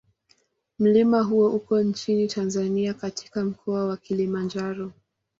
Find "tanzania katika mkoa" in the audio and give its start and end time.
2.27-3.85